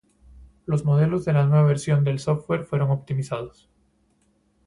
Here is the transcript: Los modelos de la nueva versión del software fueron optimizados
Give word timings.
Los 0.65 0.83
modelos 0.83 1.25
de 1.25 1.33
la 1.33 1.45
nueva 1.45 1.67
versión 1.67 2.03
del 2.03 2.17
software 2.17 2.65
fueron 2.65 2.89
optimizados 2.89 3.69